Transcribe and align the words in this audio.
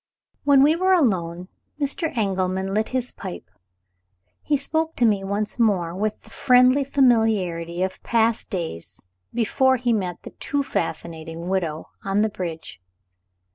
When 0.45 0.63
we 0.63 0.75
were 0.75 0.93
alone, 0.93 1.47
Mr. 1.79 2.11
Engelman 2.17 2.73
lit 2.73 2.89
his 2.89 3.11
pipe. 3.11 3.47
He 4.41 4.57
spoke 4.57 4.95
to 4.95 5.05
me 5.05 5.23
once 5.23 5.59
more 5.59 5.93
with 5.93 6.23
the 6.23 6.31
friendly 6.31 6.83
familiarity 6.83 7.83
of 7.83 8.01
past 8.01 8.49
days 8.49 9.05
before 9.31 9.75
he 9.75 9.93
met 9.93 10.23
the 10.23 10.31
too 10.31 10.63
fascinating 10.63 11.49
widow 11.49 11.89
on 12.03 12.21
the 12.23 12.29
bridge. 12.29 12.81